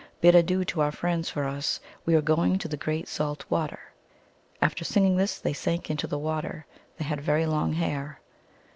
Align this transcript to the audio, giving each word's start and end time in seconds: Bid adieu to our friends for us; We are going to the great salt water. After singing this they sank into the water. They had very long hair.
Bid 0.19 0.33
adieu 0.33 0.65
to 0.65 0.81
our 0.81 0.91
friends 0.91 1.29
for 1.29 1.43
us; 1.43 1.79
We 2.07 2.15
are 2.15 2.23
going 2.23 2.57
to 2.57 2.67
the 2.67 2.75
great 2.75 3.07
salt 3.07 3.45
water. 3.51 3.93
After 4.59 4.83
singing 4.83 5.15
this 5.15 5.37
they 5.37 5.53
sank 5.53 5.91
into 5.91 6.07
the 6.07 6.17
water. 6.17 6.65
They 6.97 7.05
had 7.05 7.21
very 7.21 7.45
long 7.45 7.73
hair. 7.73 8.19